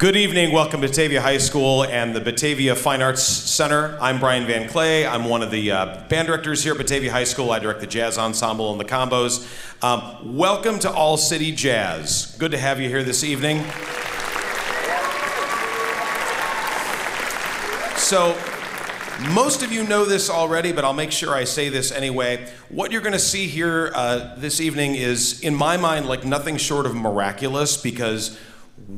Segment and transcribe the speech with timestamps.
[0.00, 0.52] Good evening.
[0.52, 3.98] Welcome to Batavia High School and the Batavia Fine Arts Center.
[4.00, 5.06] I'm Brian Van Clay.
[5.06, 7.50] I'm one of the uh, band directors here at Batavia High School.
[7.50, 9.46] I direct the jazz ensemble and the combos.
[9.84, 12.34] Um, welcome to All City Jazz.
[12.38, 13.58] Good to have you here this evening.
[17.98, 18.34] So,
[19.34, 22.48] most of you know this already, but I'll make sure I say this anyway.
[22.70, 26.56] What you're going to see here uh, this evening is, in my mind, like nothing
[26.56, 28.38] short of miraculous because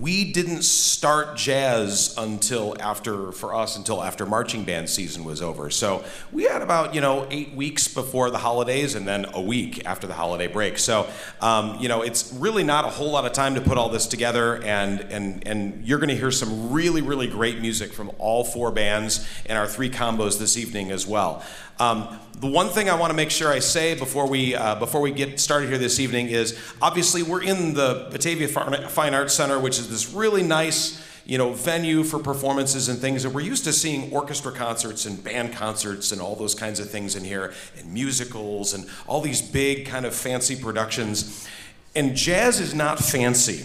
[0.01, 5.71] we didn't start jazz until after for us until after marching band season was over.
[5.71, 9.85] So we had about you know eight weeks before the holidays and then a week
[9.85, 10.79] after the holiday break.
[10.79, 11.09] So
[11.41, 14.07] um, you know it's really not a whole lot of time to put all this
[14.07, 18.45] together and and and you're going to hear some really really great music from all
[18.45, 21.43] four bands and our three combos this evening as well
[21.79, 25.01] um, the one thing I want to make sure I say before we uh, before
[25.01, 29.59] we get started here this evening is obviously we're in the Batavia Fine Arts Center,
[29.59, 33.63] which is this really nice you know venue for performances and things and we're used
[33.63, 37.53] to seeing orchestra concerts and band concerts and all those kinds of things in here
[37.79, 41.49] and musicals and all these big kind of fancy productions.
[41.95, 43.65] And jazz is not fancy.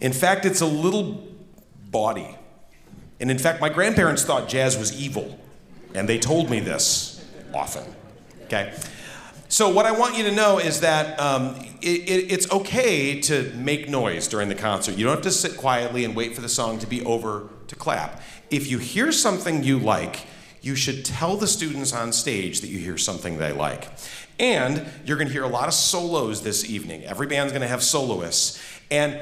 [0.00, 1.26] In fact it's a little
[1.90, 2.36] bawdy.
[3.18, 5.38] And in fact my grandparents thought jazz was evil
[5.94, 7.84] and they told me this often.
[8.44, 8.74] Okay?
[9.50, 13.50] So, what I want you to know is that um, it, it, it's okay to
[13.54, 14.96] make noise during the concert.
[14.96, 17.74] You don't have to sit quietly and wait for the song to be over to
[17.74, 18.20] clap.
[18.50, 20.26] If you hear something you like,
[20.60, 23.88] you should tell the students on stage that you hear something they like.
[24.38, 27.04] And you're going to hear a lot of solos this evening.
[27.04, 28.62] Every band's going to have soloists.
[28.90, 29.18] And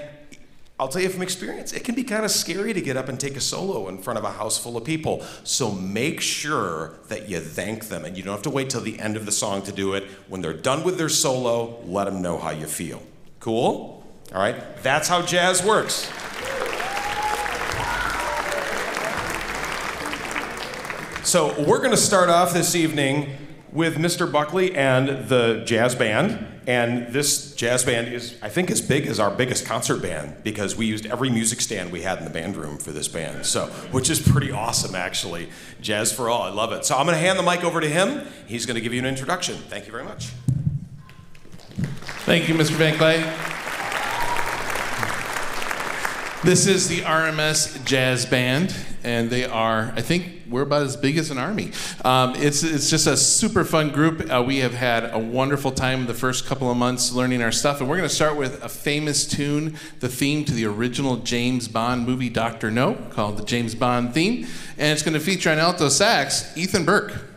[0.79, 3.19] I'll tell you from experience, it can be kind of scary to get up and
[3.19, 5.25] take a solo in front of a house full of people.
[5.43, 8.99] So make sure that you thank them and you don't have to wait till the
[9.01, 10.05] end of the song to do it.
[10.29, 13.03] When they're done with their solo, let them know how you feel.
[13.41, 14.05] Cool?
[14.35, 14.77] All right?
[14.83, 16.11] That's how jazz works.
[21.27, 23.46] So we're going to start off this evening
[23.77, 24.31] with Mr.
[24.31, 26.47] Buckley and the jazz band.
[26.67, 30.75] And this jazz band is, I think, as big as our biggest concert band because
[30.75, 33.45] we used every music stand we had in the band room for this band.
[33.45, 35.51] So, which is pretty awesome, actually.
[35.83, 36.87] Jazz for all, I love it.
[36.87, 38.27] So I'm going to hand the mic over to him.
[38.47, 39.57] He's going to give you an introduction.
[39.69, 40.31] Thank you very much.
[42.25, 42.71] Thank you, Mr.
[42.71, 43.21] Van Clay.
[46.43, 51.19] This is the RMS Jazz Band, and they are, I think, we're about as big
[51.19, 51.73] as an army.
[52.05, 54.31] Um, it's, it's just a super fun group.
[54.31, 57.81] Uh, we have had a wonderful time the first couple of months learning our stuff,
[57.81, 61.69] and we're going to start with a famous tune, the theme to the original James
[61.69, 62.71] Bond movie Dr.
[62.71, 64.47] No, called the James Bond theme,
[64.79, 67.36] and it's going to feature on alto sax Ethan Burke.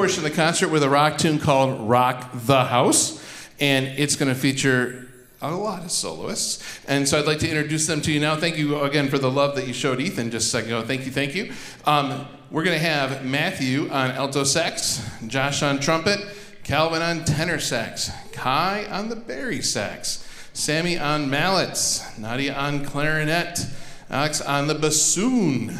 [0.00, 3.22] Portion of the concert with a rock tune called Rock the House.
[3.60, 5.06] And it's going to feature
[5.42, 6.80] a lot of soloists.
[6.88, 8.34] And so I'd like to introduce them to you now.
[8.34, 10.86] Thank you again for the love that you showed Ethan just a second ago.
[10.86, 11.52] Thank you, thank you.
[11.84, 16.18] Um, we're going to have Matthew on alto sax, Josh on trumpet,
[16.64, 23.66] Calvin on tenor sax, Kai on the bari sax, Sammy on mallets, Nadia on clarinet,
[24.08, 25.78] Alex on the bassoon.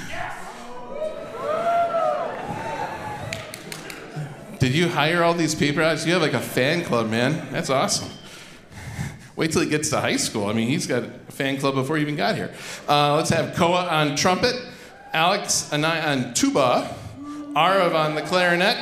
[4.61, 5.83] Did you hire all these people?
[5.83, 7.51] You have like a fan club, man.
[7.51, 8.11] That's awesome.
[9.37, 10.49] Wait till he gets to high school.
[10.49, 12.53] I mean, he's got a fan club before he even got here.
[12.87, 14.55] Uh, let's have Koa on trumpet,
[15.15, 16.95] Alex Anai on tuba,
[17.55, 18.77] Arav on the clarinet,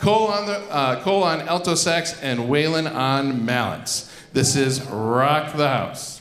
[0.00, 4.14] Cole on the uh, Cole on alto sax, and Waylon on mallets.
[4.34, 6.20] This is Rock the House.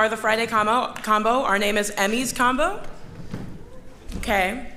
[0.00, 0.94] Are the Friday combo.
[1.02, 1.42] combo.
[1.42, 2.80] Our name is Emmy's Combo.
[4.16, 4.69] Okay.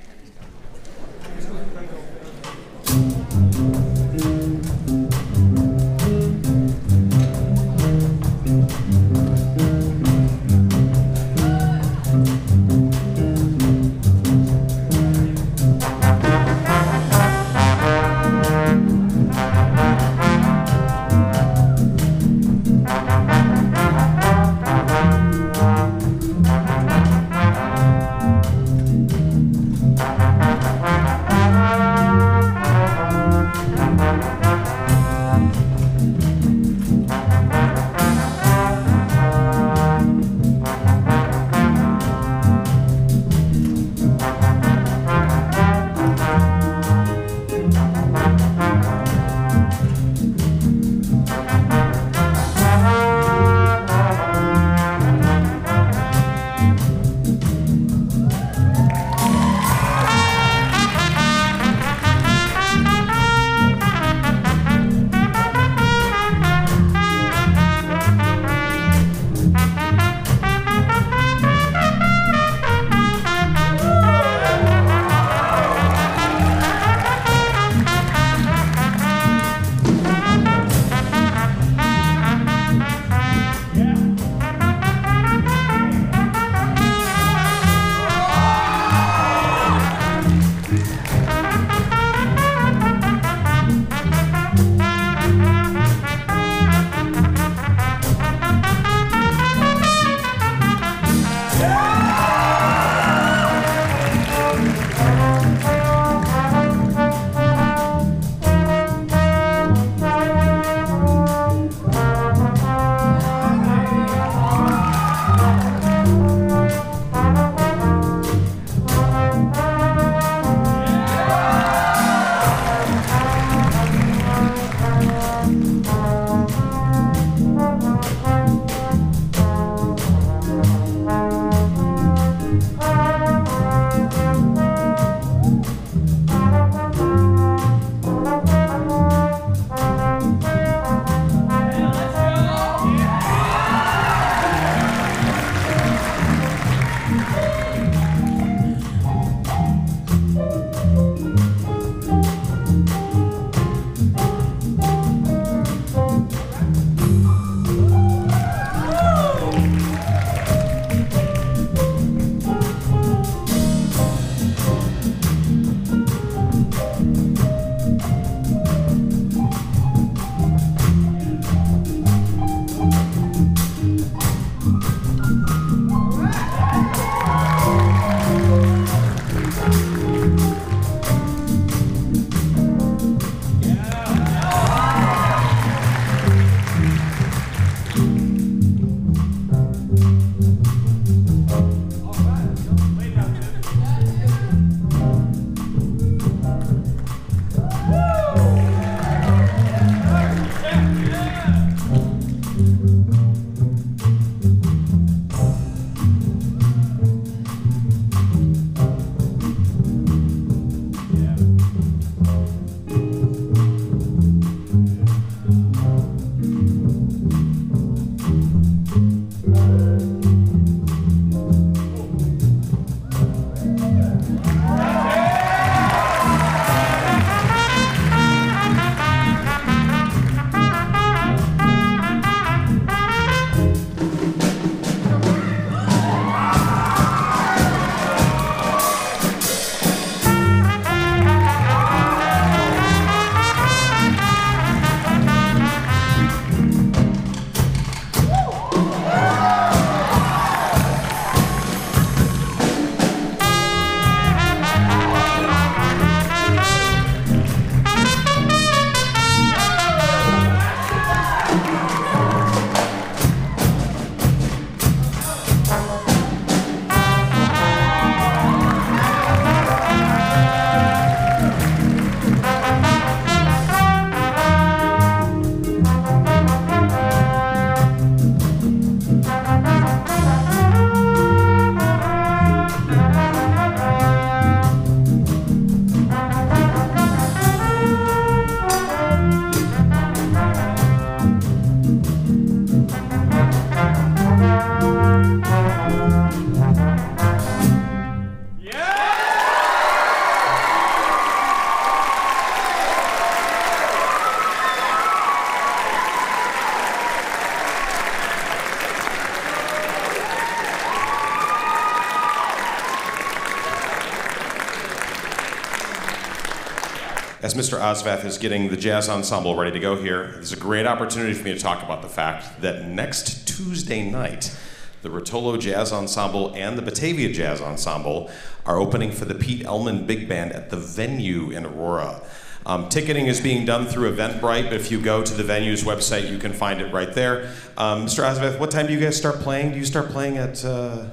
[317.84, 321.44] Osvath is getting the jazz ensemble ready to go here, there's a great opportunity for
[321.44, 324.56] me to talk about the fact that next Tuesday night,
[325.02, 328.30] the Rotolo Jazz Ensemble and the Batavia Jazz Ensemble
[328.64, 332.22] are opening for the Pete Elman Big Band at the venue in Aurora.
[332.64, 336.30] Um, ticketing is being done through Eventbrite, but if you go to the venue's website,
[336.30, 337.52] you can find it right there.
[337.76, 338.24] Um, Mr.
[338.24, 339.72] Osvath, what time do you guys start playing?
[339.72, 340.64] Do you start playing at.
[340.64, 341.10] Uh...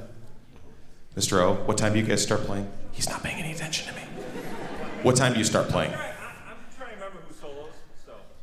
[1.18, 1.42] Mr.
[1.42, 2.72] O, what time do you guys start playing?
[2.94, 4.06] He's not paying any attention to me.
[5.04, 5.94] What time do you start playing?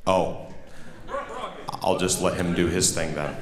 [0.09, 0.47] Oh,
[1.83, 3.37] I'll just let him do his thing then.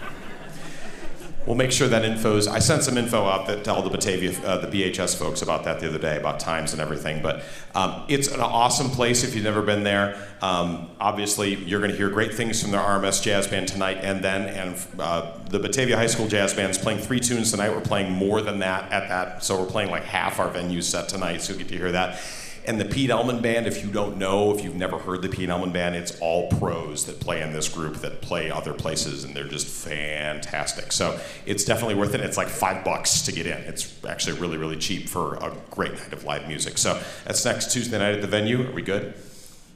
[1.47, 2.49] We'll make sure that info's.
[2.49, 5.63] I sent some info out that to all the Batavia, uh, the BHS folks about
[5.63, 7.23] that the other day, about times and everything.
[7.23, 7.45] But
[7.77, 10.21] um, it's an awesome place if you've never been there.
[10.43, 14.25] Um, obviously, you're going to hear great things from the RMS Jazz Band tonight and
[14.25, 14.49] then.
[14.49, 17.71] And uh, the Batavia High School Jazz Band is playing three tunes tonight.
[17.71, 21.09] We're playing more than that at that, so we're playing like half our venue set
[21.09, 21.43] tonight.
[21.43, 22.21] So you'll get to hear that.
[22.67, 25.49] And the Pete Elman Band, if you don't know, if you've never heard the Pete
[25.49, 29.37] Elman Band, it's all pros that play in this group that play other places, and
[29.37, 30.91] they're just fantastic.
[30.91, 32.21] So it's definitely worth it.
[32.21, 33.59] It's like five bucks to get in.
[33.59, 36.77] It's actually really, really cheap for a great night of live music.
[36.77, 38.69] So that's next Tuesday night at the venue.
[38.69, 39.15] Are we good?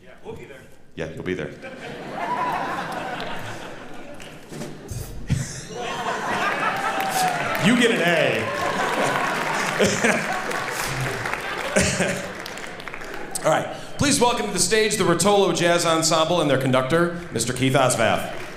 [0.03, 0.57] Yeah, we'll be there.
[0.97, 1.51] Yeah, you'll be there.
[7.65, 8.01] you get an
[12.23, 12.27] A.
[13.43, 13.73] All right.
[13.97, 17.57] Please welcome to the stage the Rotolo Jazz Ensemble and their conductor, Mr.
[17.57, 18.50] Keith Osvath.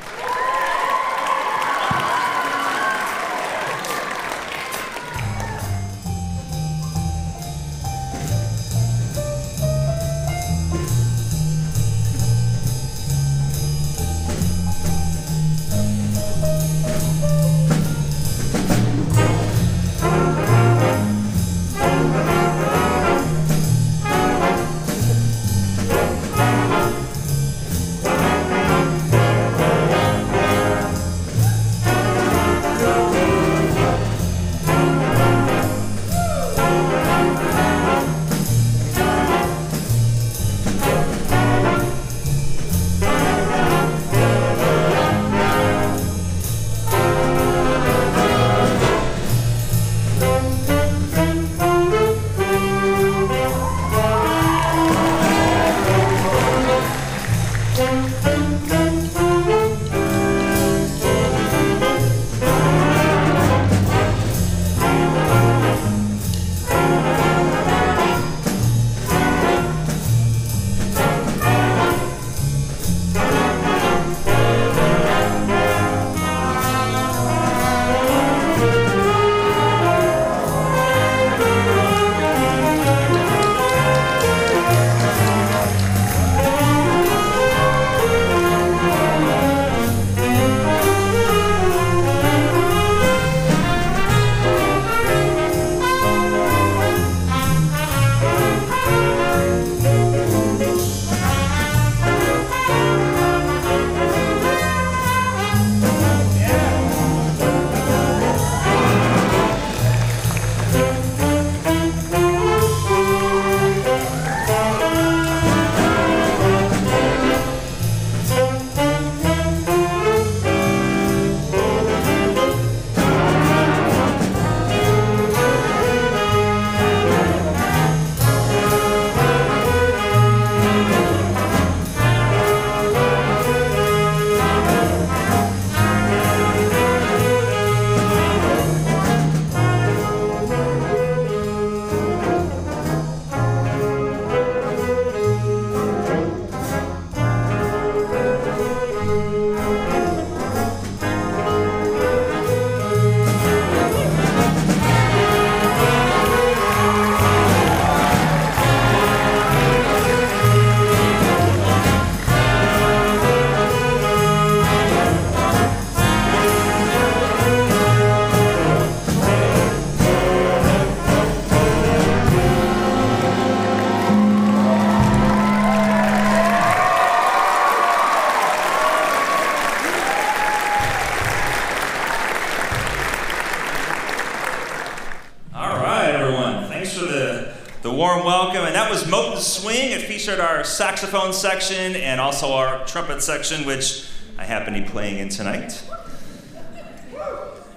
[191.03, 195.83] Saxophone section and also our trumpet section, which I happen to be playing in tonight.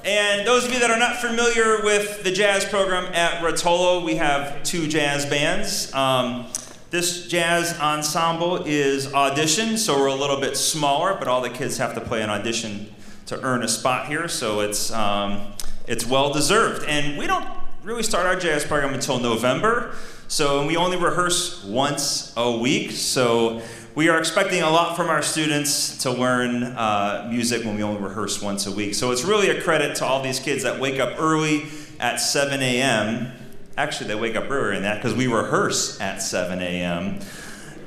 [0.04, 4.14] And those of you that are not familiar with the jazz program at Rotolo, we
[4.14, 5.92] have two jazz bands.
[5.92, 6.46] Um,
[6.90, 11.78] This jazz ensemble is audition, so we're a little bit smaller, but all the kids
[11.78, 12.94] have to play an audition
[13.26, 15.52] to earn a spot here, so it's, um,
[15.88, 16.84] it's well deserved.
[16.86, 17.48] And we don't
[17.82, 19.96] really start our jazz program until November,
[20.28, 23.62] so we only rehearse once a week, so
[23.94, 27.98] we are expecting a lot from our students to learn uh, music when we only
[27.98, 28.94] rehearse once a week.
[28.94, 31.64] So it's really a credit to all these kids that wake up early
[31.98, 33.32] at 7 a.m.
[33.78, 37.20] Actually, they wake up earlier than that because we rehearse at 7 a.m.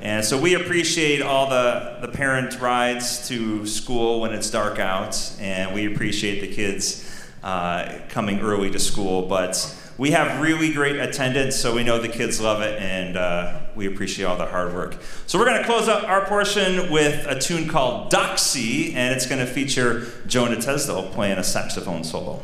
[0.00, 5.32] And so we appreciate all the, the parent rides to school when it's dark out,
[5.38, 7.08] and we appreciate the kids
[7.44, 9.28] uh, coming early to school.
[9.28, 13.59] But we have really great attendance, so we know the kids love it, and uh,
[13.76, 14.96] we appreciate all the hard work.
[15.26, 19.26] So we're going to close out our portion with a tune called Doxy, and it's
[19.26, 22.42] going to feature Jonah Tesdell playing a saxophone solo.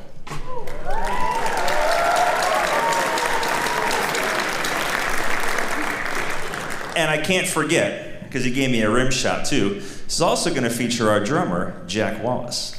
[6.97, 10.51] And I can't forget, because he gave me a rim shot too, this is also
[10.51, 12.76] going to feature our drummer, Jack Wallace.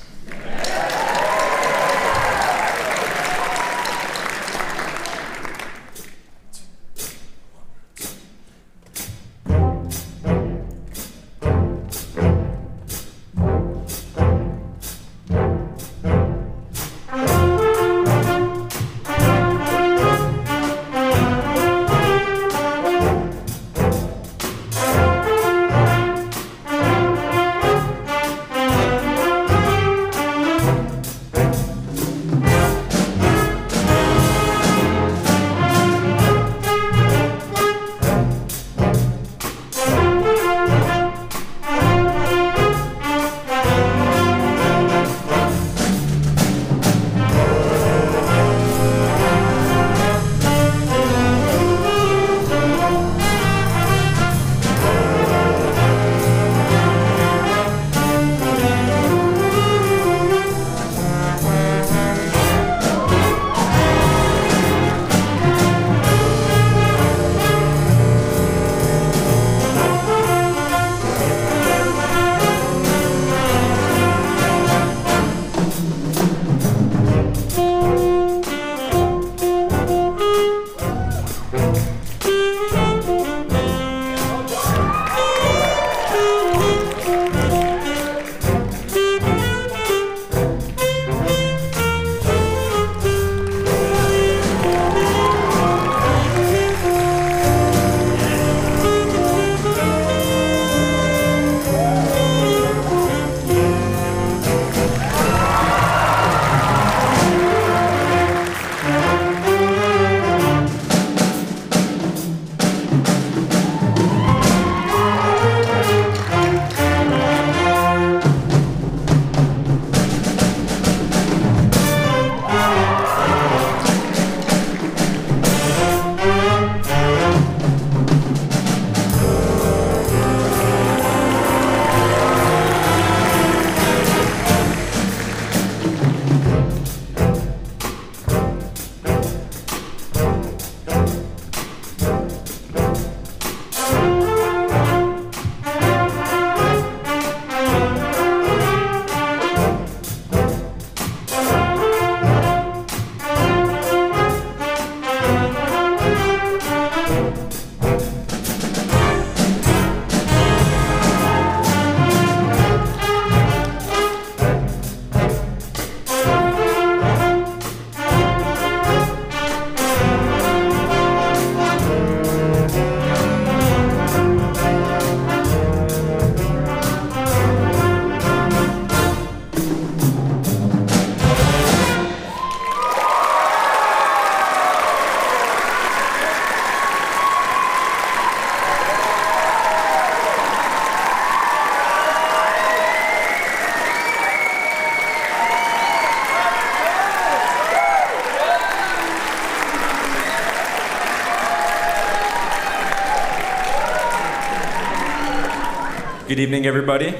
[206.37, 207.15] Good evening, everybody.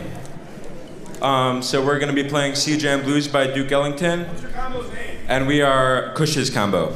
[1.23, 4.27] Um, so we're going to be playing C Jam Blues by Duke Ellington.
[5.27, 6.95] And we are Cush's combo.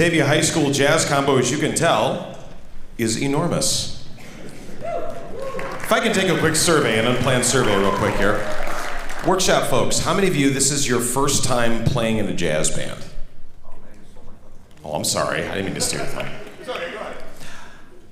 [0.00, 2.34] Batavia High School Jazz Combo, as you can tell,
[2.96, 4.08] is enormous.
[4.80, 8.42] If I can take a quick survey, an unplanned survey, real quick here.
[9.26, 12.74] Workshop folks, how many of you, this is your first time playing in a jazz
[12.74, 13.04] band?
[14.82, 15.42] Oh, I'm sorry.
[15.42, 16.30] I didn't mean to steer the thing.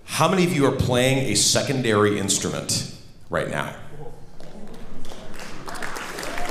[0.05, 2.95] How many of you are playing a secondary instrument
[3.31, 3.75] right now?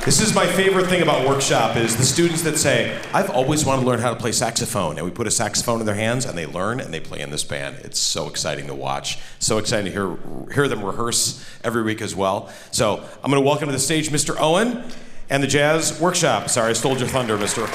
[0.08, 3.82] This is my favorite thing about workshop is the students that say, I've always wanted
[3.82, 4.96] to learn how to play saxophone.
[4.96, 7.28] And we put a saxophone in their hands and they learn and they play in
[7.28, 7.76] this band.
[7.84, 9.18] It's so exciting to watch.
[9.38, 10.16] So exciting to hear,
[10.54, 12.50] hear them rehearse every week as well.
[12.70, 14.34] So I'm going to welcome to the stage Mr.
[14.40, 14.82] Owen
[15.28, 16.48] and the Jazz Workshop.
[16.48, 17.68] Sorry, I stole your thunder, mister.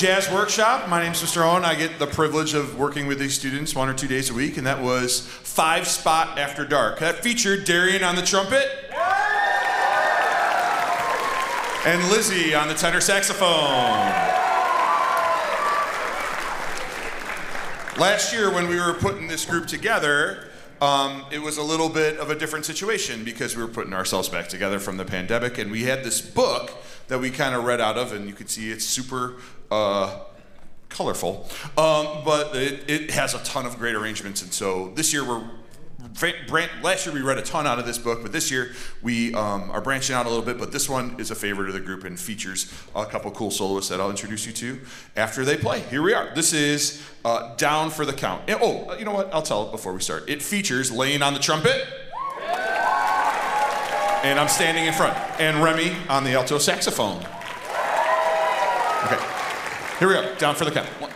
[0.00, 0.88] Jazz Workshop.
[0.88, 1.44] My name's Mr.
[1.44, 1.62] Owen.
[1.62, 4.56] I get the privilege of working with these students one or two days a week,
[4.56, 7.00] and that was Five Spot After Dark.
[7.00, 8.66] That featured Darian on the trumpet.
[11.84, 13.50] And Lizzie on the tenor saxophone.
[18.00, 20.48] Last year, when we were putting this group together,
[20.80, 24.30] um, it was a little bit of a different situation because we were putting ourselves
[24.30, 26.72] back together from the pandemic, and we had this book
[27.08, 29.34] that we kind of read out of, and you can see it's super
[29.70, 30.20] uh,
[30.88, 31.48] colorful,
[31.78, 35.42] um, but it, it has a ton of great arrangements, and so this year we're
[36.82, 39.70] last year we read a ton out of this book, but this year we um,
[39.70, 40.58] are branching out a little bit.
[40.58, 43.90] But this one is a favorite of the group and features a couple cool soloists
[43.90, 44.80] that I'll introduce you to
[45.16, 45.80] after they play.
[45.80, 46.34] Here we are.
[46.34, 48.42] This is uh, Down for the Count.
[48.48, 49.32] And, oh, you know what?
[49.32, 50.28] I'll tell it before we start.
[50.28, 51.86] It features Lane on the trumpet.
[54.22, 55.16] And I'm standing in front.
[55.40, 57.18] And Remy on the alto saxophone.
[59.06, 59.29] Okay.
[60.00, 60.34] Here we go.
[60.36, 60.88] Down for the count.
[60.98, 61.10] One,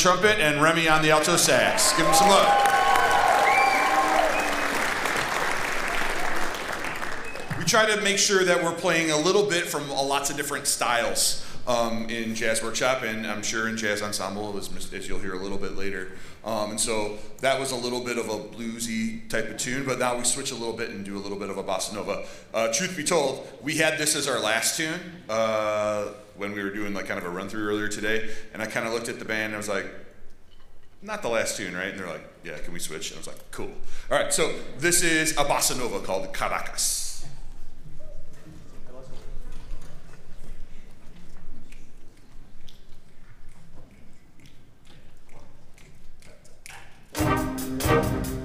[0.00, 1.94] trumpet and Remy on the alto sax.
[1.94, 2.46] Give them some love.
[7.58, 10.66] We try to make sure that we're playing a little bit from lots of different
[10.66, 15.34] styles um, in Jazz Workshop, and I'm sure in Jazz Ensemble, as, as you'll hear
[15.34, 16.12] a little bit later.
[16.46, 19.98] Um, and so that was a little bit of a bluesy type of tune, but
[19.98, 22.24] now we switch a little bit and do a little bit of a bossa nova.
[22.54, 24.98] Uh, truth be told, we had this as our last tune.
[25.28, 26.06] Uh,
[26.40, 28.86] when we were doing like kind of a run through earlier today, and I kind
[28.86, 29.84] of looked at the band and I was like,
[31.02, 31.88] not the last tune, right?
[31.88, 33.10] And they're like, yeah, can we switch?
[33.10, 33.70] And I was like, cool.
[34.10, 37.26] All right, so this is a bossa nova called Caracas.
[47.12, 48.39] Thank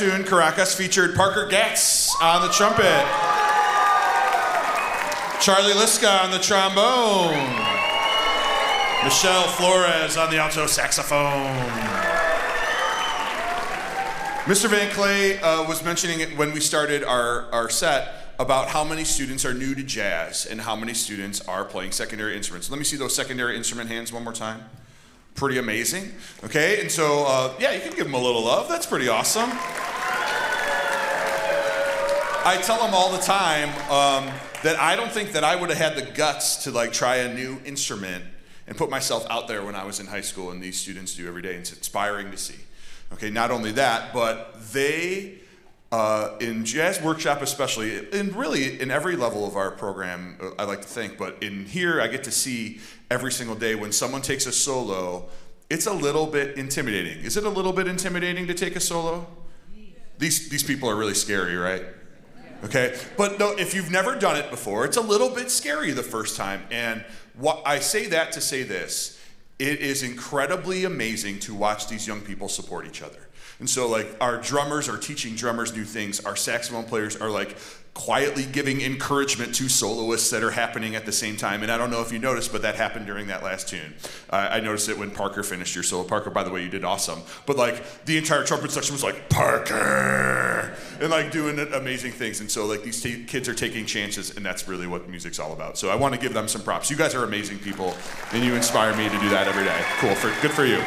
[0.00, 3.04] tune, Caracas, featured Parker Gatz on the trumpet,
[5.42, 7.36] Charlie Liska on the trombone,
[9.04, 11.54] Michelle Flores on the alto saxophone.
[14.46, 14.70] Mr.
[14.70, 19.04] Van Clay uh, was mentioning it when we started our, our set about how many
[19.04, 22.70] students are new to jazz and how many students are playing secondary instruments.
[22.70, 24.64] Let me see those secondary instrument hands one more time.
[25.34, 26.12] Pretty amazing.
[26.42, 28.66] Okay, and so, uh, yeah, you can give them a little love.
[28.66, 29.50] That's pretty awesome.
[32.42, 34.32] I tell them all the time um,
[34.62, 37.34] that I don't think that I would have had the guts to like try a
[37.34, 38.24] new instrument
[38.66, 41.28] and put myself out there when I was in high school, and these students do
[41.28, 41.54] every day.
[41.56, 42.54] It's inspiring to see.
[43.12, 45.34] Okay, not only that, but they,
[45.92, 50.64] uh, in jazz workshop especially, and really in every level of our program, uh, I
[50.64, 52.80] like to think, but in here I get to see
[53.10, 55.28] every single day when someone takes a solo,
[55.68, 57.22] it's a little bit intimidating.
[57.22, 59.26] Is it a little bit intimidating to take a solo?
[60.16, 61.84] These, these people are really scary, right?
[62.64, 66.02] Okay, but no, if you've never done it before, it's a little bit scary the
[66.02, 66.62] first time.
[66.70, 67.04] And
[67.34, 69.18] what I say that to say this
[69.58, 73.28] it is incredibly amazing to watch these young people support each other.
[73.58, 76.24] And so, like, our drummers are teaching drummers new things.
[76.24, 77.56] Our saxophone players are like
[77.94, 81.62] quietly giving encouragement to soloists that are happening at the same time.
[81.62, 83.94] And I don't know if you noticed, but that happened during that last tune.
[84.30, 86.04] Uh, I noticed it when Parker finished your solo.
[86.04, 87.20] Parker, by the way, you did awesome.
[87.46, 92.40] But like, the entire trumpet section was like Parker, and like doing amazing things.
[92.40, 95.52] And so, like, these t- kids are taking chances, and that's really what music's all
[95.52, 95.76] about.
[95.76, 96.90] So I want to give them some props.
[96.90, 97.94] You guys are amazing people,
[98.32, 99.82] and you inspire me to do that every day.
[99.98, 100.14] Cool.
[100.14, 100.82] For, good for you.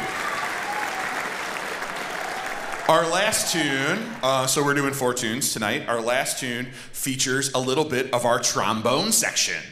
[2.86, 5.88] Our last tune, uh, so we're doing four tunes tonight.
[5.88, 9.62] Our last tune features a little bit of our trombone section.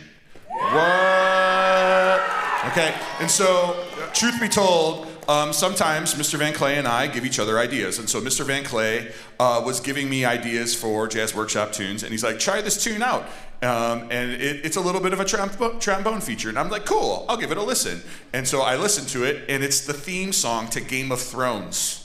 [0.49, 2.23] What?
[2.69, 6.39] Okay, and so, truth be told, um, sometimes Mr.
[6.39, 7.99] Van Clay and I give each other ideas.
[7.99, 8.47] And so Mr.
[8.47, 12.63] Van Clay uh, was giving me ideas for Jazz Workshop tunes, and he's like, try
[12.63, 13.25] this tune out.
[13.61, 16.49] Um, and it, it's a little bit of a trombo- trombone feature.
[16.49, 18.01] And I'm like, cool, I'll give it a listen.
[18.33, 22.02] And so I listened to it, and it's the theme song to Game of Thrones.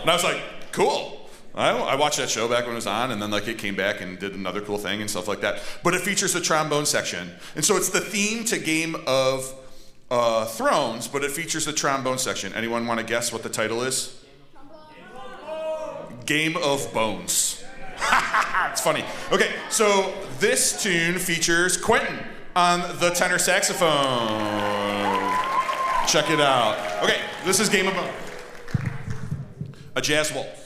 [0.00, 0.40] And I was like,
[0.72, 1.18] cool.
[1.54, 3.74] I, I, watched that show back when it was on, and then like it came
[3.74, 5.60] back and did another cool thing and stuff like that.
[5.82, 9.52] But it features a trombone section, and so it's the theme to Game of
[10.08, 12.54] uh, Thrones, but it features the trombone section.
[12.54, 14.22] Anyone want to guess what the title is?
[16.26, 17.64] Game of Bones.
[18.70, 19.04] it's funny.
[19.32, 22.18] Okay, so this tune features Quentin
[22.54, 23.88] on the tenor saxophone.
[26.06, 27.02] Check it out.
[27.02, 28.27] Okay, this is Game of Bones
[29.98, 30.57] a jazz waltz.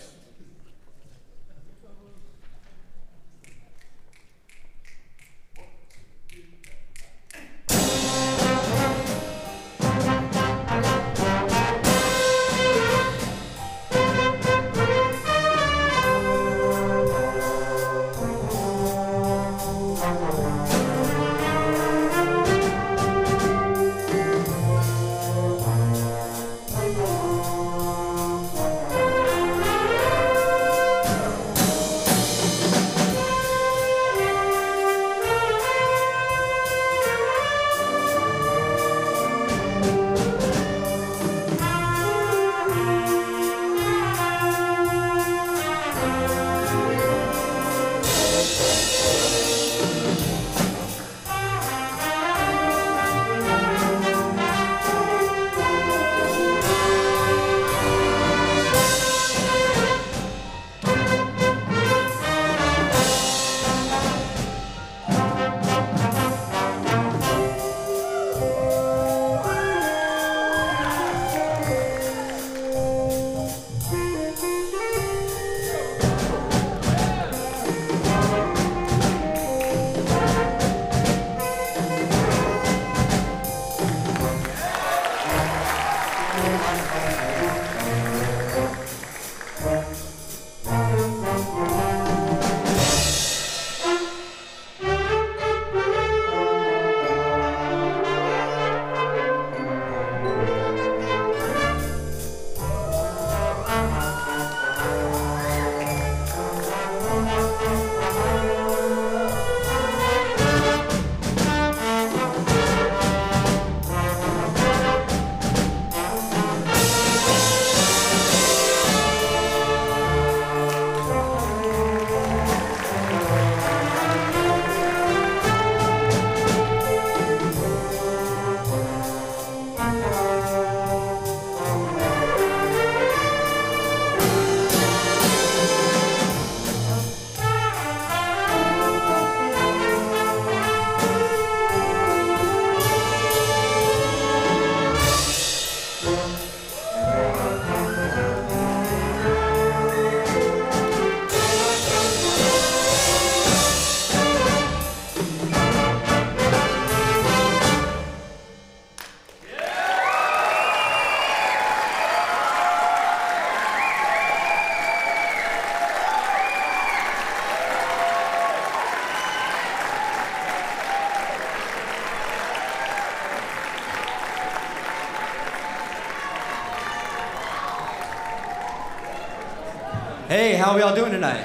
[180.73, 181.45] How we all doing tonight?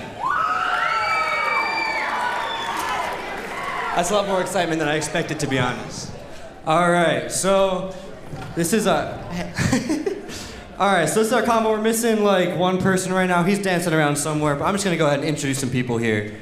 [3.93, 6.13] That's a lot more excitement than I expected, to be honest.
[6.65, 7.93] All right, so
[8.55, 9.19] this is a.
[10.79, 11.71] all right, so this is our combo.
[11.71, 13.43] We're missing like one person right now.
[13.43, 16.39] He's dancing around somewhere, but I'm just gonna go ahead and introduce some people here.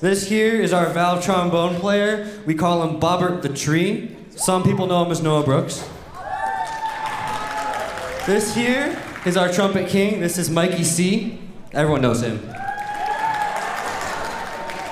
[0.00, 2.40] This here is our valve trombone player.
[2.46, 4.16] We call him Bobbert the Tree.
[4.30, 5.88] Some people know him as Noah Brooks.
[8.26, 8.96] This here
[9.26, 10.20] is our trumpet king.
[10.20, 11.41] This is Mikey C.
[11.74, 12.38] Everyone knows him.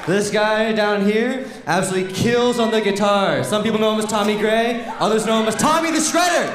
[0.07, 3.45] This guy down here absolutely kills on the guitar.
[3.45, 6.49] Some people know him as Tommy Gray, others know him as Tommy the Shredder.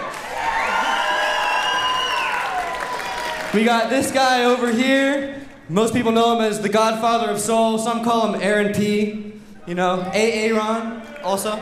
[3.54, 5.40] We got this guy over here.
[5.70, 7.78] Most people know him as the Godfather of Soul.
[7.78, 9.34] Some call him Aaron P.
[9.68, 10.50] You know, A.
[10.50, 11.54] Aaron also.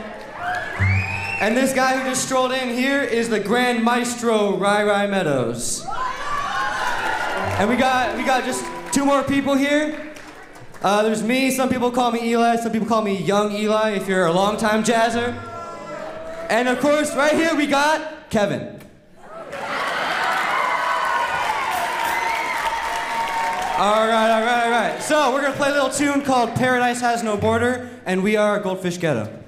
[1.40, 5.86] And this guy who just strolled in here is the Grand Maestro Rai Rai Meadows.
[7.56, 10.12] And we got we got just two more people here.
[10.82, 11.52] Uh, there's me.
[11.52, 12.56] Some people call me Eli.
[12.56, 13.90] Some people call me Young Eli.
[13.90, 15.32] If you're a longtime jazzer.
[16.50, 18.80] And of course, right here we got Kevin.
[23.76, 25.00] All right, all right, all right.
[25.00, 28.58] So we're gonna play a little tune called "Paradise Has No Border," and we are
[28.58, 29.43] Goldfish Ghetto.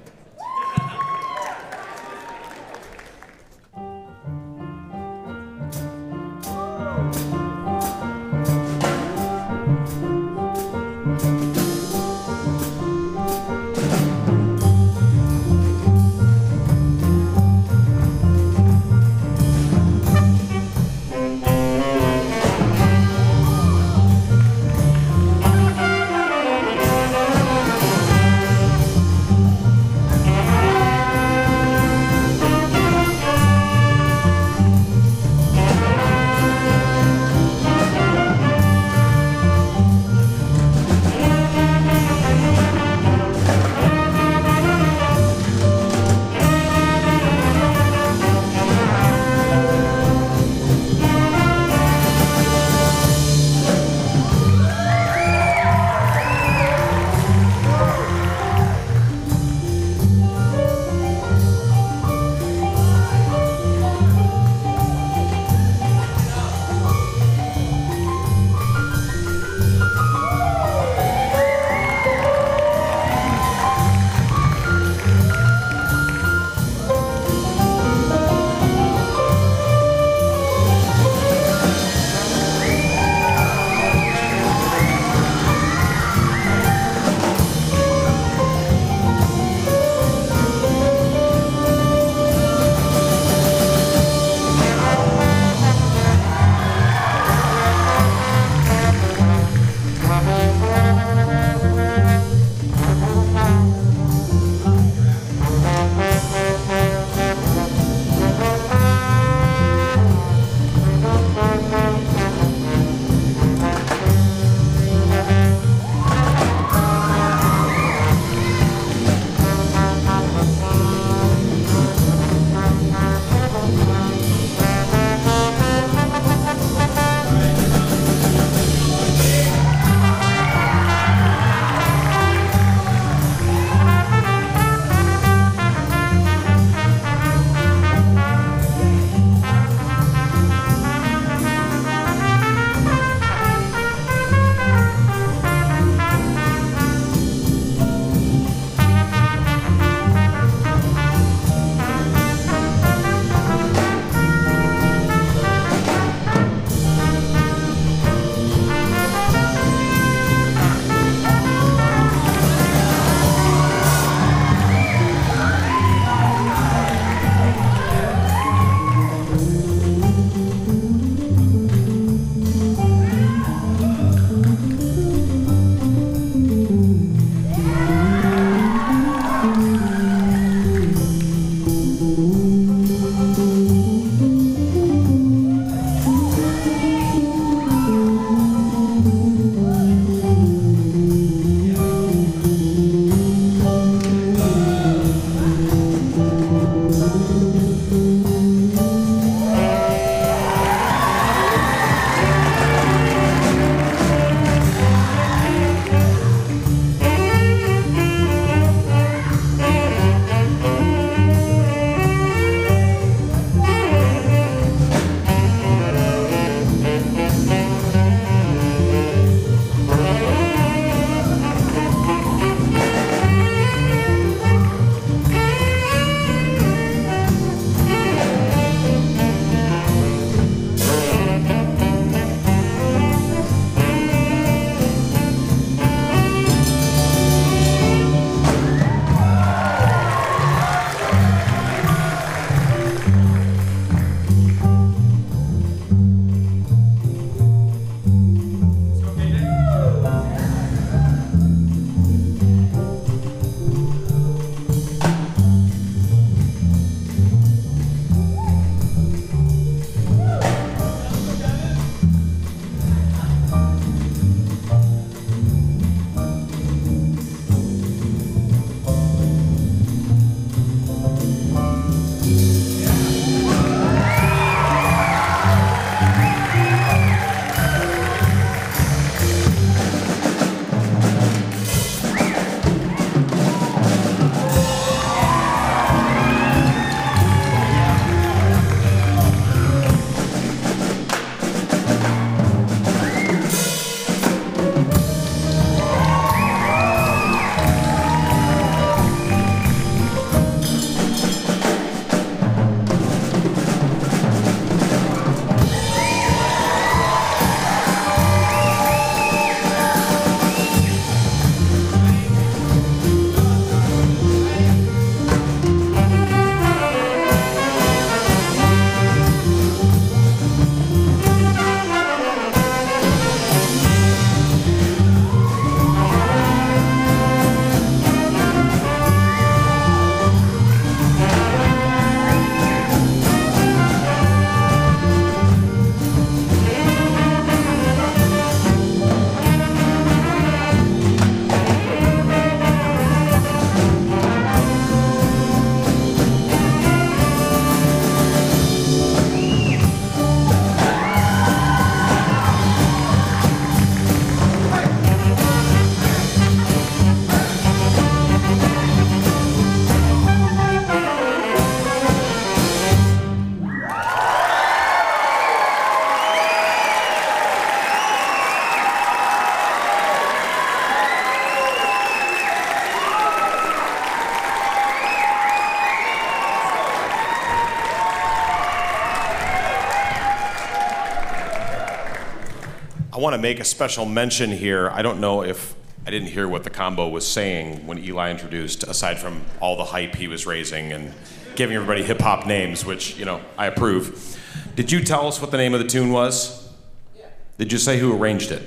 [383.27, 384.89] Want to make a special mention here.
[384.89, 385.75] I don't know if
[386.05, 389.83] I didn't hear what the combo was saying when Eli introduced, aside from all the
[389.83, 391.13] hype he was raising and
[391.57, 394.39] giving everybody hip hop names, which, you know, I approve.
[394.77, 396.71] Did you tell us what the name of the tune was?
[397.17, 397.25] Yeah.
[397.57, 398.61] Did you say who arranged it?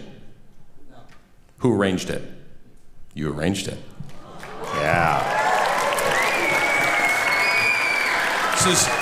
[0.91, 0.99] No.
[1.61, 2.23] Who arranged it?
[3.15, 3.79] You arranged it.
[4.75, 5.39] Yeah.
[8.63, 9.00] This is,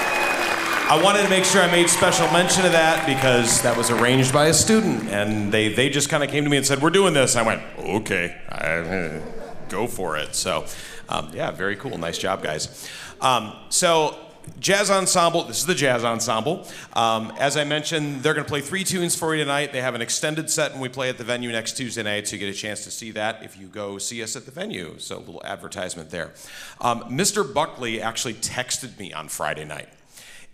[0.90, 4.32] I wanted to make sure I made special mention of that because that was arranged
[4.32, 6.88] by a student, and they, they just kind of came to me and said, "We're
[6.88, 9.20] doing this." I went, "Okay, I,
[9.68, 10.64] go for it." So,
[11.10, 11.98] um, yeah, very cool.
[11.98, 12.88] Nice job, guys.
[13.20, 14.16] Um, so
[14.60, 15.44] jazz ensemble.
[15.44, 16.66] This is the jazz ensemble.
[16.94, 19.74] Um, as I mentioned, they're going to play three tunes for you tonight.
[19.74, 22.36] They have an extended set, and we play at the venue next Tuesday night, so
[22.36, 24.94] you get a chance to see that if you go see us at the venue.
[24.96, 26.32] So a little advertisement there.
[26.80, 27.44] Um, Mr.
[27.44, 29.90] Buckley actually texted me on Friday night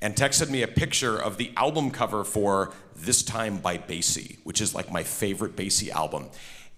[0.05, 4.61] and texted me a picture of the album cover for This Time by Basie, which
[4.61, 6.28] is like my favorite Basie album.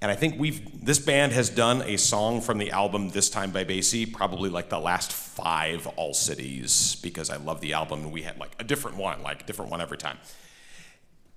[0.01, 3.51] And I think we've this band has done a song from the album This Time
[3.51, 8.13] by Basie, probably like the last five All Cities, because I love the album and
[8.13, 10.19] we had like a different one, like a different one every time.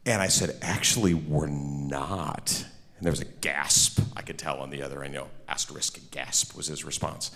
[0.06, 2.66] And I said, actually, we're not.
[2.98, 6.12] And there was a gasp, I could tell on the other end, you know, asterisk
[6.12, 7.32] gasp was his response.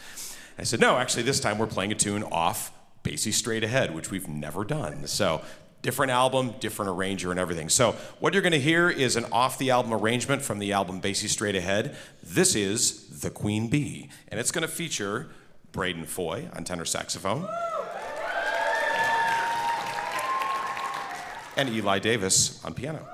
[0.60, 2.72] I said, no, actually, this time we're playing a tune off
[3.04, 5.08] Basie Straight Ahead, which we've never done.
[5.08, 5.42] So
[5.84, 7.70] different album, different arranger, and everything.
[7.70, 11.02] So, what you're going to hear is an off the album arrangement from the album
[11.02, 11.96] Basie Straight Ahead.
[12.24, 15.30] This is The Queen Bee, and it's going to feature
[15.74, 17.48] Braden Foy on tenor saxophone
[21.58, 23.06] and Eli Davis on piano.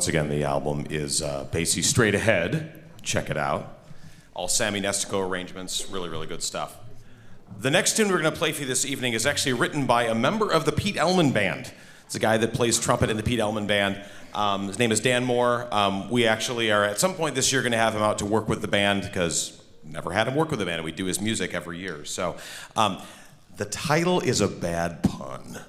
[0.00, 2.72] Once again, the album is uh, basically straight ahead.
[3.02, 3.80] Check it out.
[4.32, 6.74] All Sammy Nestico arrangements, really, really good stuff.
[7.58, 10.04] The next tune we're going to play for you this evening is actually written by
[10.04, 11.70] a member of the Pete Elman Band.
[12.06, 14.02] It's a guy that plays trumpet in the Pete Elman Band.
[14.32, 15.68] Um, his name is Dan Moore.
[15.70, 18.24] Um, we actually are at some point this year going to have him out to
[18.24, 20.82] work with the band because never had him work with the band.
[20.82, 22.06] We do his music every year.
[22.06, 22.36] So
[22.74, 23.02] um,
[23.58, 25.60] the title is a bad pun.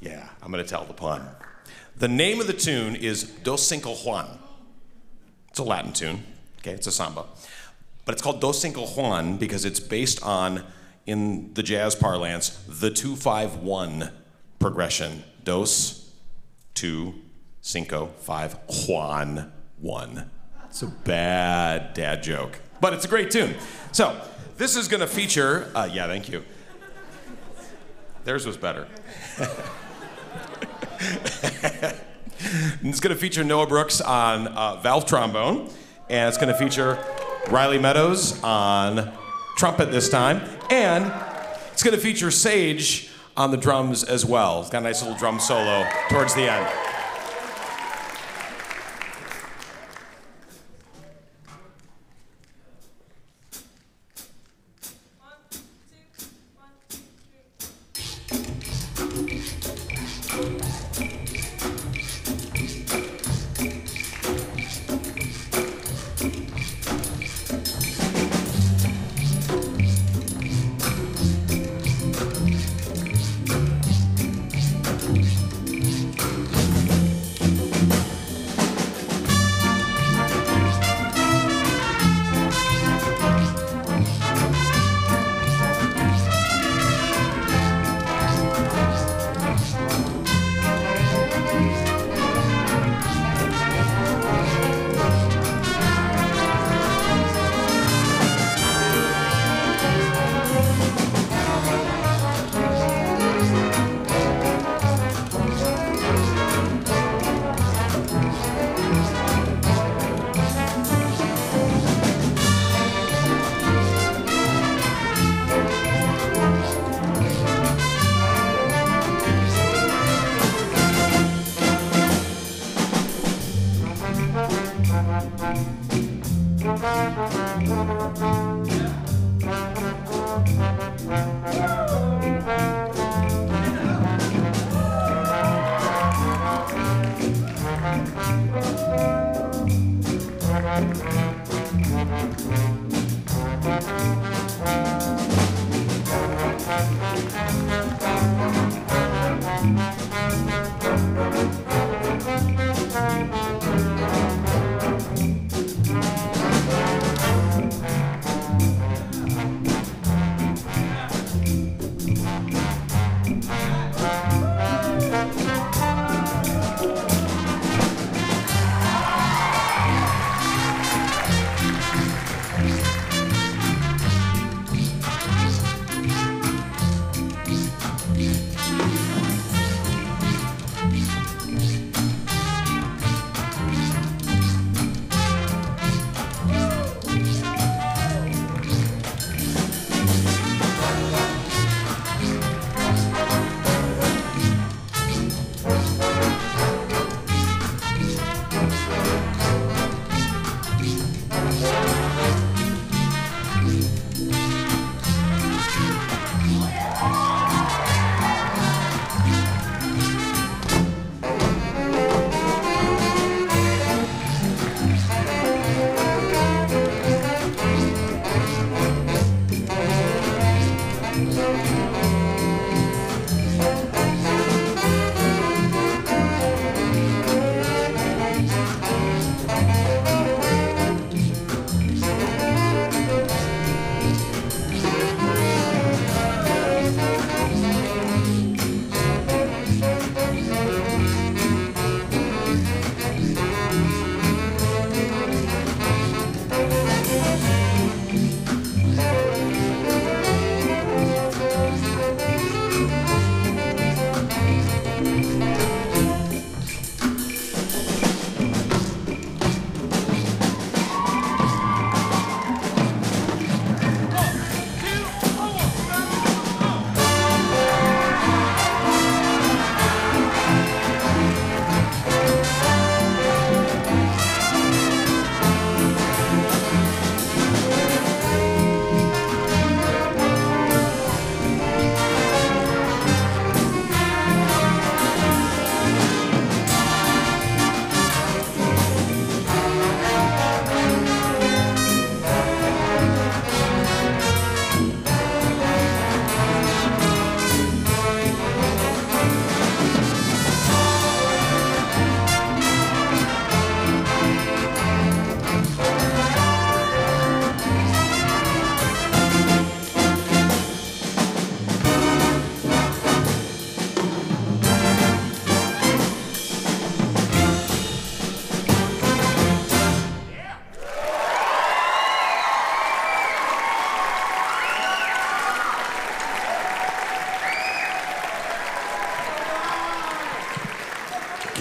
[0.00, 1.26] Yeah, I'm going to tell the pun.
[1.96, 4.38] The name of the tune is Dos Cinco Juan.
[5.50, 6.24] It's a Latin tune.
[6.58, 7.26] Okay, it's a samba.
[8.04, 10.64] But it's called Dos Cinco Juan because it's based on,
[11.06, 14.10] in the jazz parlance, the 251
[14.58, 15.22] progression.
[15.44, 16.12] Dos,
[16.74, 17.14] two,
[17.60, 20.30] cinco, five, Juan, one.
[20.66, 23.54] It's a bad dad joke, but it's a great tune.
[23.92, 24.20] So,
[24.56, 26.44] this is to feature, uh, yeah, thank you.
[28.24, 28.88] Theirs was better.
[32.82, 35.68] it's going to feature Noah Brooks on uh, valve trombone,
[36.08, 36.98] and it's going to feature
[37.50, 39.12] Riley Meadows on
[39.56, 40.40] trumpet this time,
[40.70, 41.12] and
[41.72, 44.62] it's going to feature Sage on the drums as well.
[44.62, 46.83] It's got a nice little drum solo towards the end.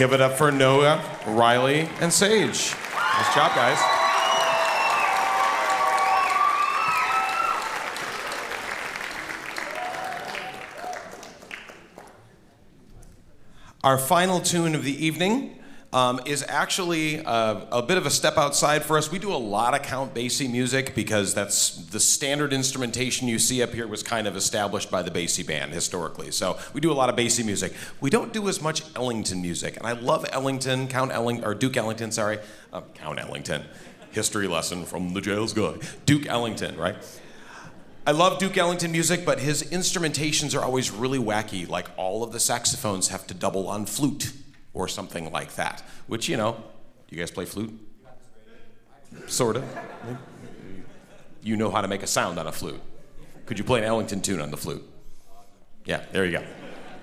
[0.04, 2.76] Give it up for Noah, Riley, and Sage.
[2.76, 3.80] Nice job, guys.
[13.82, 15.63] Our final tune of the evening
[15.94, 19.12] um, is actually a, a bit of a step outside for us.
[19.12, 23.62] We do a lot of Count Basie music because that's the standard instrumentation you see
[23.62, 26.32] up here was kind of established by the Basie band historically.
[26.32, 27.74] So we do a lot of Basie music.
[28.02, 31.78] We don't do as much Ellington music, and I love Ellington, Count Elling or Duke
[31.78, 32.40] Ellington, sorry,
[32.74, 33.64] uh, Count Ellington.
[34.12, 35.74] History lesson from the jail's guy,
[36.06, 36.96] Duke Ellington, right?
[38.06, 41.68] I love Duke Ellington music, but his instrumentations are always really wacky.
[41.68, 44.32] Like all of the saxophones have to double on flute
[44.74, 45.84] or something like that.
[46.08, 46.64] Which, you know,
[47.10, 47.80] you guys play flute?
[49.28, 49.64] Sort of.
[51.42, 52.82] You know how to make a sound on a flute.
[53.46, 54.84] Could you play an Ellington tune on the flute?
[55.86, 56.44] Yeah, there you go.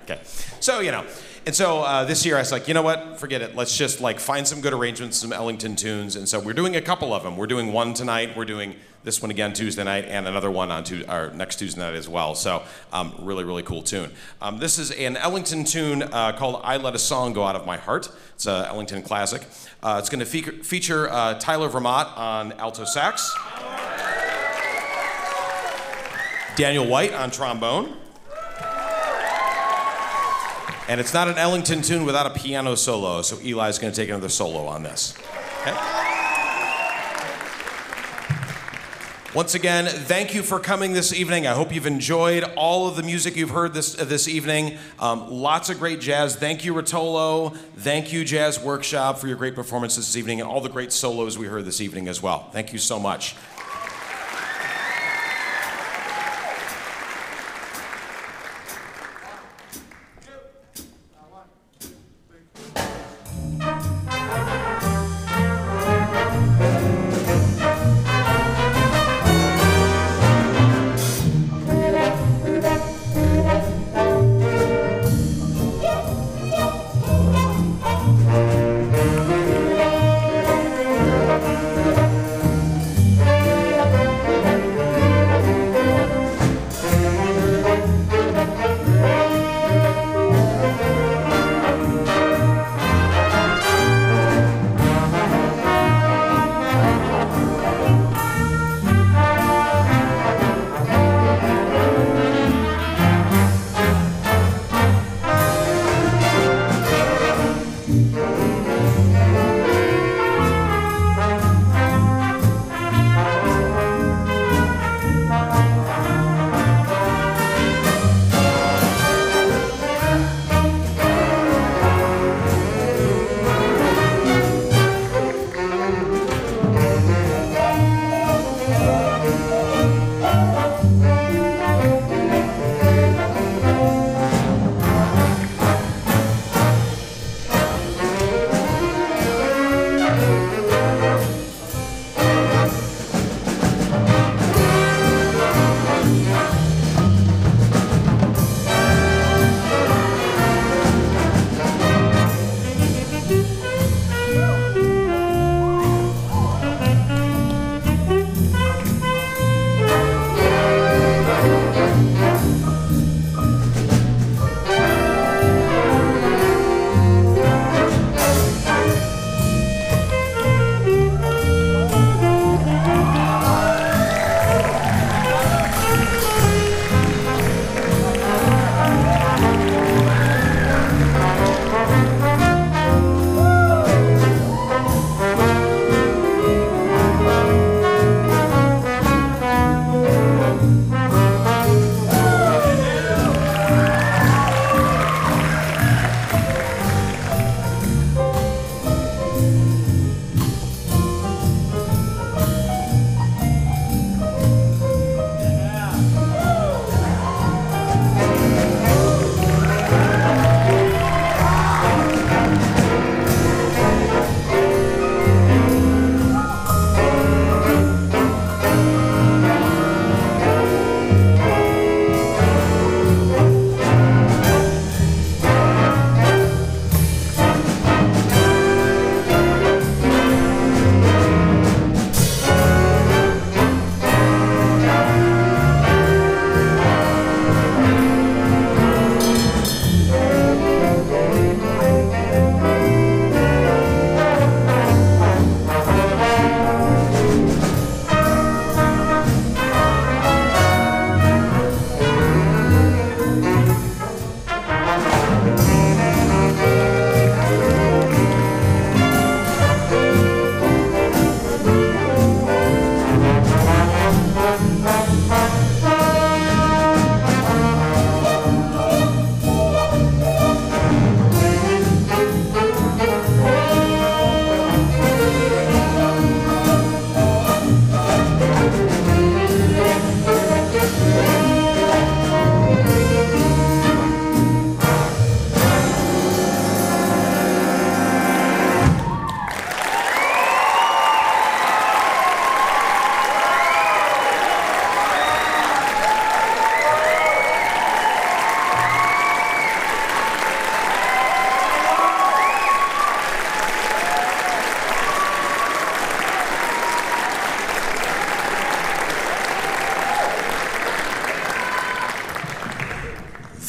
[0.03, 0.19] Okay.
[0.23, 1.05] So, you know,
[1.45, 3.19] and so uh, this year I was like, you know what?
[3.19, 3.55] Forget it.
[3.55, 6.15] Let's just like find some good arrangements, some Ellington tunes.
[6.15, 7.35] And so we're doing a couple of them.
[7.35, 8.37] We're doing one tonight.
[8.37, 11.03] We're doing this one again Tuesday night, and another one on tu-
[11.33, 12.35] next Tuesday night as well.
[12.35, 12.61] So,
[12.93, 14.11] um, really, really cool tune.
[14.41, 17.65] Um, this is an Ellington tune uh, called "I Let a Song Go Out of
[17.65, 19.43] My Heart." It's an Ellington classic.
[19.81, 23.35] Uh, it's going to fe- feature uh, Tyler Vermont on alto sax,
[26.55, 27.97] Daniel White on trombone.
[30.91, 34.09] And it's not an Ellington tune without a piano solo, so Eli's going to take
[34.09, 35.17] another solo on this.
[35.61, 35.71] Okay?
[39.33, 41.47] Once again, thank you for coming this evening.
[41.47, 44.77] I hope you've enjoyed all of the music you've heard this uh, this evening.
[44.99, 46.35] Um, lots of great jazz.
[46.35, 47.55] Thank you, Rotolo.
[47.77, 51.37] Thank you, Jazz Workshop, for your great performance this evening and all the great solos
[51.37, 52.49] we heard this evening as well.
[52.51, 53.33] Thank you so much.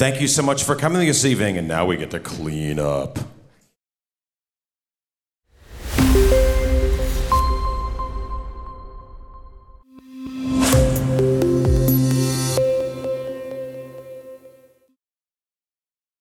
[0.03, 3.21] Thank you so much for coming this evening, and now we get to clean up.